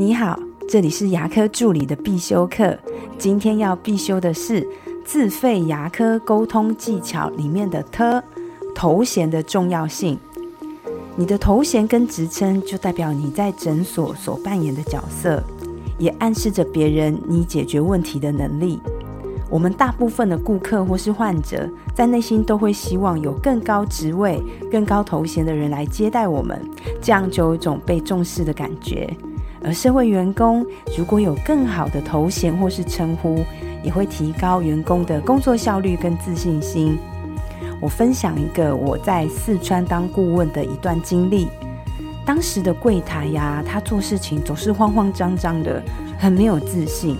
[0.00, 0.38] 你好，
[0.68, 2.78] 这里是牙科助理的必修课。
[3.18, 4.64] 今天要必修的是
[5.04, 8.22] 自费牙科沟通技巧里面的“特”
[8.72, 10.16] 头衔的重要性。
[11.16, 15.42] 你的头衔跟职称就代表你在诊所所扮演的角色，
[15.98, 18.78] 也暗示着别人你解决问题的能力。
[19.50, 24.40] 我们大部分的顾客或是患者，在内心都会希望有更高职位、
[24.70, 26.64] 更高头衔的人来接待我们，
[27.02, 29.12] 这样就有一种被重视的感觉。
[29.68, 30.64] 而社会员工
[30.96, 33.44] 如果有更好的头衔或是称呼，
[33.82, 36.98] 也会提高员工的工作效率跟自信心。
[37.78, 41.48] 我分享一个我在四川当顾问的一段经历。
[42.24, 45.82] 当时的柜台呀，他做事情总是慌慌张张的，
[46.18, 47.18] 很没有自信，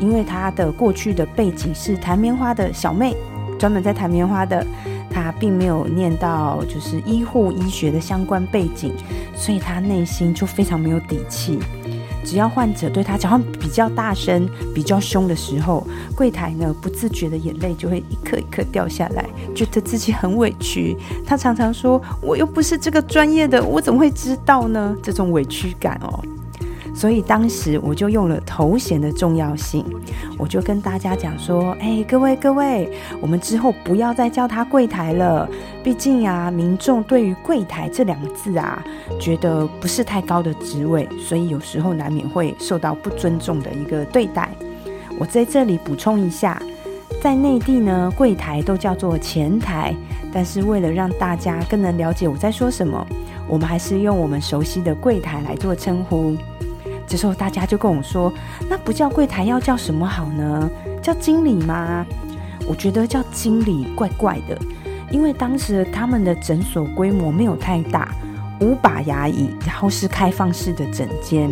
[0.00, 3.14] 因为他的过去的背景是弹棉花的小妹，
[3.58, 4.66] 专门在弹棉花的。
[5.12, 8.92] 他并没有念到就是医护医学的相关背景，
[9.34, 11.58] 所以他内心就非常没有底气。
[12.24, 19.24] 只要患者对他讲话比较大声、比较凶的时候，柜台呢不自觉的眼泪就会一颗一颗掉下来，
[19.56, 20.96] 觉得自己很委屈。
[21.26, 26.22] 他常常说：“我又不是这个专业的，我怎么会知道呢？”这种委屈感哦。
[26.94, 29.84] 所以当时我就用了头衔的重要性，
[30.38, 32.88] 我就跟大家讲说：“哎，各位各位，
[33.20, 35.48] 我们之后不要再叫他柜台了。
[35.82, 38.80] 毕竟呀，民众对于柜台这两个字啊，
[39.18, 44.48] 觉得不是太高的职位，所以有时候难免会受到不尊重的一个对待。
[45.18, 46.62] 我在这里补充一下，
[47.20, 49.94] 在内地呢，柜台都叫做前台，
[50.32, 53.04] 但是为了让大家更能了解我在说什么，
[53.48, 56.36] 我们还是用我们熟悉的柜台来做称呼。”
[57.12, 58.32] 这时候大家就跟我说
[58.70, 60.70] ：“那不叫柜台，要叫什么好呢？
[61.02, 62.06] 叫经理吗？”
[62.66, 64.58] 我觉得叫经理怪怪的，
[65.10, 68.14] 因为当时他们的诊所规模没有太大，
[68.62, 71.50] 五把牙椅，然后是开放式的诊间，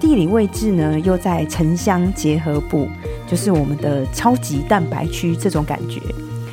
[0.00, 2.88] 地理位置呢又在城乡结合部，
[3.28, 6.00] 就是我们的超级蛋白区这种感觉，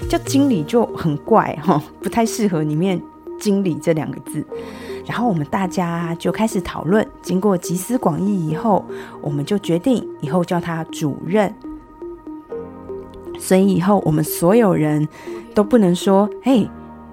[0.07, 3.01] 叫经理就很怪哈，不太适合里面
[3.41, 4.45] “经理”这两个字。
[5.05, 8.85] 然后我们大家就开始讨论，经过集思广益以后，
[9.21, 11.53] 我们就决定以后叫他主任。
[13.37, 15.07] 所以以后我们所有人
[15.53, 16.69] 都不能说“嘿，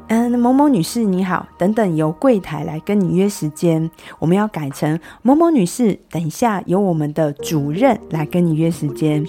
[0.08, 3.90] 嗯，某某女士你好”等等，由柜台来跟你约时间。
[4.18, 9.26] 我们要改成“某某女士，等一下由我们的主任来跟你约时间”。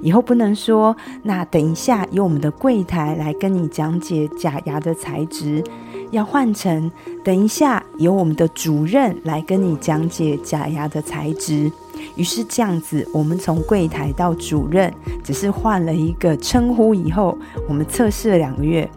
[0.00, 5.62] 以后不能说“那等一下由我们的柜台来跟你讲解假牙的材质”。
[6.10, 6.90] 要换成
[7.22, 11.70] 等一下由我们的主任来跟你讲解假牙的材质。
[12.14, 14.92] 于是这样子，我们从柜台到主任，
[15.22, 17.36] 只是换了一个称呼以后，
[17.68, 18.88] 我们测试了两个月，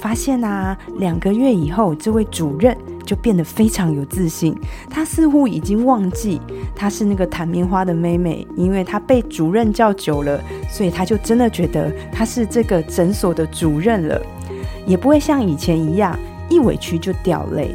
[0.00, 4.56] 发现啊，两个月以后，这位主任就变得非常有自信。
[4.88, 6.40] 他似乎已经忘记
[6.76, 14.20] 他是那个弹棉花的妹妹，因为他被主任叫久了，所以他就真的觉得他是这个诊所的主任了，
[14.86, 16.16] 也不会像以前一样。
[16.50, 17.74] 一委屈就掉泪，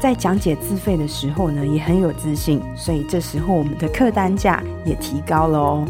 [0.00, 5.84] 在讲解自费的时候呢，也很有自信，所以这时候我们的客单价也提高了哦。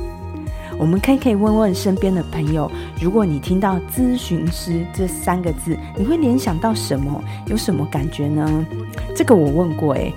[0.79, 2.71] 我们可以可以问问身边的朋友，
[3.01, 7.23] 如果你听到咨询师这三个字，你会联想到什么？
[7.47, 8.65] 有什么感觉呢？
[9.17, 10.13] 这个我问过诶，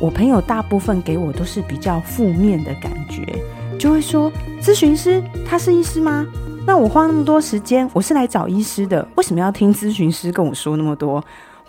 [0.00, 3.38] 我朋友大部分给我都是比较负面的感觉，
[3.78, 6.26] 就会说咨询师他是医师吗？
[6.66, 11.22] 那我花那么多时间，我是来找医师的，为什么要听咨询师跟我说那么多？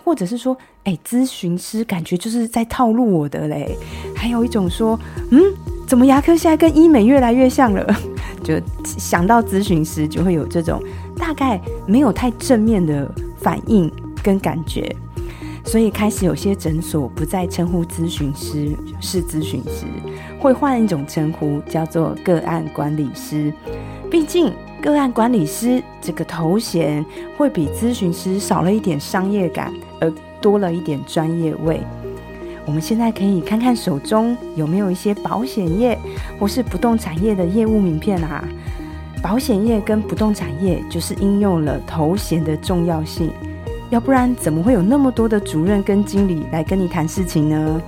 [0.08, 3.76] 或者是说，哎，咨询师感觉就是在套路我的嘞。
[4.16, 4.98] 还有一种说，
[5.30, 5.42] 嗯，
[5.86, 7.86] 怎么牙科现在跟医美越来越像了？
[8.42, 10.82] 就想到咨询师，就会有这种
[11.18, 13.06] 大概没有太正面的
[13.38, 13.92] 反应
[14.22, 14.96] 跟感觉。
[15.68, 18.70] 所以开始有些诊所不再称呼咨询师
[19.02, 19.84] 是咨询师，
[20.40, 23.52] 会换一种称呼，叫做个案管理师。
[24.10, 24.50] 毕竟。
[24.80, 27.04] 个案管理师这个头衔
[27.36, 30.08] 会比咨询师少了一点商业感，而
[30.40, 31.80] 多了一点专业味。
[32.64, 35.98] 我们现在可以看看手中有没有一些保险业
[36.38, 38.44] 或是不动产业的业务名片啊？
[39.20, 43.32] 保险业跟不动产业就是应用了头衔的重要性，
[43.90, 47.80] 要不然怎么会有那么多的主任跟经理来跟你谈事情呢？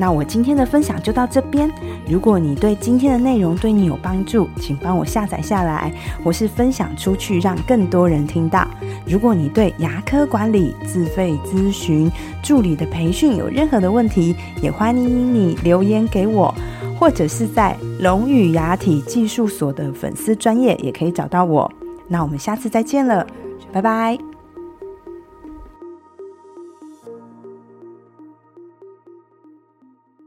[0.00, 1.68] 那我今天的分享就到这边。
[2.08, 5.92] 如果你对今天的内容对你有帮助，请帮我下载下来，
[6.22, 8.64] 或是分享出去，让更多人听到。
[9.04, 12.08] 如果你对牙科管理、自费咨询、
[12.44, 16.54] 助理的培训有任何的问题，也欢迎你留言给我，
[16.96, 21.68] 或者是在龙语牙体技术所的粉丝专业也可以找到我。
[22.06, 23.26] 那我们下次再见了，
[23.72, 24.27] 拜拜。